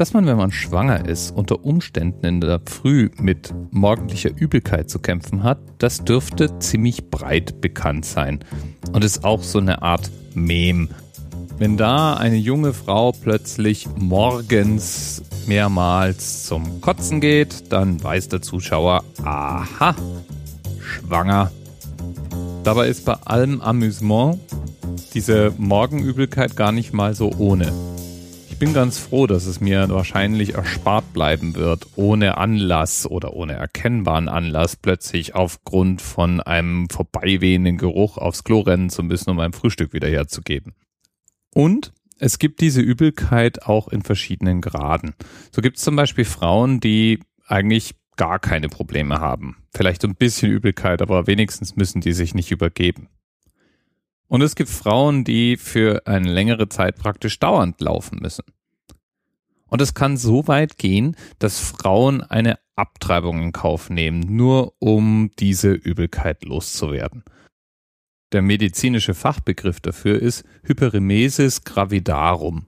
[0.00, 4.98] Dass man, wenn man schwanger ist, unter Umständen in der Früh mit morgendlicher Übelkeit zu
[4.98, 8.40] kämpfen hat, das dürfte ziemlich breit bekannt sein
[8.94, 10.88] und ist auch so eine Art Mem.
[11.58, 19.04] Wenn da eine junge Frau plötzlich morgens mehrmals zum Kotzen geht, dann weiß der Zuschauer,
[19.22, 19.94] aha,
[20.80, 21.52] schwanger.
[22.64, 24.38] Dabei ist bei allem Amüsement
[25.12, 27.70] diese Morgenübelkeit gar nicht mal so ohne
[28.60, 34.28] bin ganz froh, dass es mir wahrscheinlich erspart bleiben wird, ohne Anlass oder ohne erkennbaren
[34.28, 39.94] Anlass plötzlich aufgrund von einem vorbeiwehenden Geruch aufs Klo rennen zu müssen, um mein Frühstück
[39.94, 40.74] wieder herzugeben.
[41.54, 45.14] Und es gibt diese Übelkeit auch in verschiedenen Graden.
[45.52, 49.56] So gibt es zum Beispiel Frauen, die eigentlich gar keine Probleme haben.
[49.72, 53.08] Vielleicht so ein bisschen Übelkeit, aber wenigstens müssen die sich nicht übergeben.
[54.30, 58.44] Und es gibt Frauen, die für eine längere Zeit praktisch dauernd laufen müssen.
[59.70, 65.30] Und es kann so weit gehen, dass Frauen eine Abtreibung in Kauf nehmen, nur um
[65.38, 67.24] diese Übelkeit loszuwerden.
[68.32, 72.66] Der medizinische Fachbegriff dafür ist Hyperemesis gravidarum.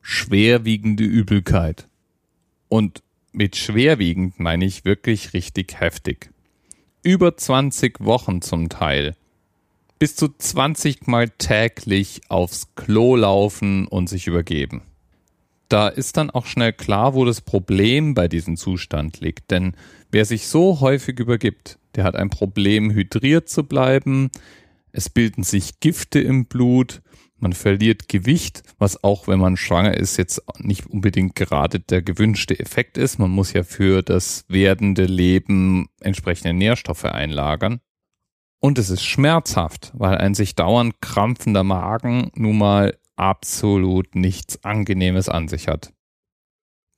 [0.00, 1.88] Schwerwiegende Übelkeit.
[2.68, 6.30] Und mit schwerwiegend meine ich wirklich richtig heftig.
[7.02, 9.14] Über 20 Wochen zum Teil
[10.00, 14.82] bis zu 20 Mal täglich aufs Klo laufen und sich übergeben.
[15.70, 19.52] Da ist dann auch schnell klar, wo das Problem bei diesem Zustand liegt.
[19.52, 19.74] Denn
[20.10, 24.30] wer sich so häufig übergibt, der hat ein Problem, hydriert zu bleiben.
[24.90, 27.02] Es bilden sich Gifte im Blut.
[27.38, 32.58] Man verliert Gewicht, was auch, wenn man schwanger ist, jetzt nicht unbedingt gerade der gewünschte
[32.58, 33.20] Effekt ist.
[33.20, 37.80] Man muss ja für das werdende Leben entsprechende Nährstoffe einlagern.
[38.58, 45.28] Und es ist schmerzhaft, weil ein sich dauernd krampfender Magen nun mal absolut nichts Angenehmes
[45.28, 45.92] an sich hat.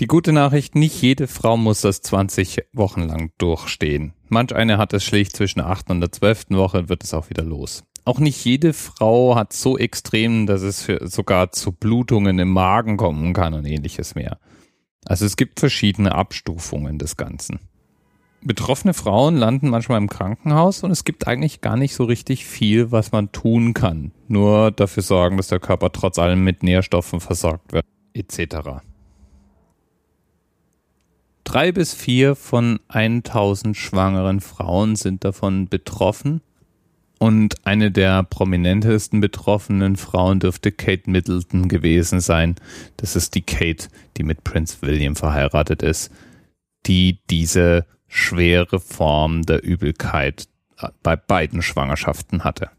[0.00, 4.12] Die gute Nachricht, nicht jede Frau muss das 20 Wochen lang durchstehen.
[4.28, 5.90] Manch eine hat es schlicht zwischen der 8.
[5.90, 6.46] und der 12.
[6.50, 7.84] Woche wird es auch wieder los.
[8.04, 13.32] Auch nicht jede Frau hat so extrem, dass es sogar zu Blutungen im Magen kommen
[13.32, 14.38] kann und ähnliches mehr.
[15.06, 17.60] Also es gibt verschiedene Abstufungen des Ganzen
[18.44, 22.92] betroffene Frauen landen manchmal im Krankenhaus und es gibt eigentlich gar nicht so richtig viel,
[22.92, 24.12] was man tun kann.
[24.28, 28.82] Nur dafür sorgen, dass der Körper trotz allem mit Nährstoffen versorgt wird, etc.
[31.44, 36.40] Drei bis vier von 1000 schwangeren Frauen sind davon betroffen.
[37.18, 42.56] Und eine der prominentesten betroffenen Frauen dürfte Kate Middleton gewesen sein.
[42.96, 46.10] Das ist die Kate, die mit Prince William verheiratet ist,
[46.86, 50.48] die diese schwere Form der Übelkeit
[51.02, 52.70] bei beiden Schwangerschaften hatte.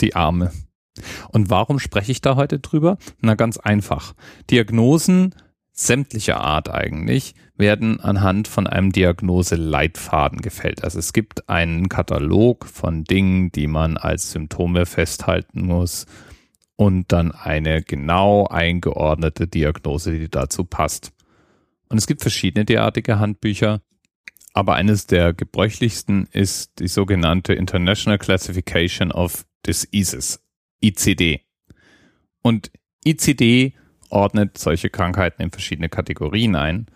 [0.00, 0.52] Die Arme.
[1.28, 2.98] Und warum spreche ich da heute drüber?
[3.20, 4.14] Na ganz einfach.
[4.50, 5.34] Diagnosen
[5.70, 10.82] sämtlicher Art eigentlich werden anhand von einem Diagnoseleitfaden gefällt.
[10.82, 16.06] Also es gibt einen Katalog von Dingen, die man als Symptome festhalten muss
[16.74, 21.12] und dann eine genau eingeordnete Diagnose, die dazu passt.
[21.88, 23.80] Und es gibt verschiedene derartige Handbücher,
[24.54, 30.40] aber eines der gebräuchlichsten ist die sogenannte International Classification of Diseases,
[30.80, 31.40] ICD.
[32.40, 32.70] Und
[33.04, 33.72] ICD
[34.10, 36.86] ordnet solche Krankheiten in verschiedene Kategorien ein.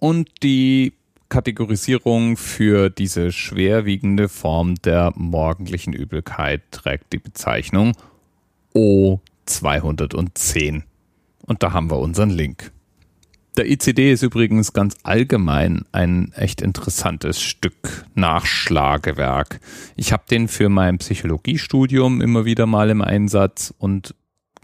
[0.00, 0.94] Und die
[1.28, 7.96] Kategorisierung für diese schwerwiegende Form der morgendlichen Übelkeit trägt die Bezeichnung
[8.74, 10.82] O210.
[11.46, 12.72] Und da haben wir unseren Link.
[13.58, 19.60] Der ICD ist übrigens ganz allgemein ein echt interessantes Stück Nachschlagewerk.
[19.94, 24.14] Ich habe den für mein Psychologiestudium immer wieder mal im Einsatz und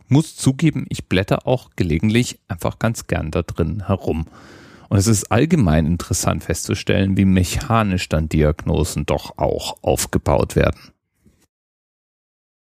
[0.06, 4.26] muss zugeben, ich blätter auch gelegentlich einfach ganz gern da drin herum.
[4.88, 10.80] Und es ist allgemein interessant festzustellen, wie mechanisch dann Diagnosen doch auch aufgebaut werden.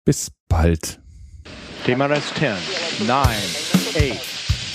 [0.07, 1.01] Bis bald.
[1.85, 4.34] TMRS 10, 9, 8,